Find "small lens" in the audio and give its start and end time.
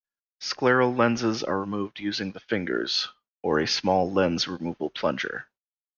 3.67-4.47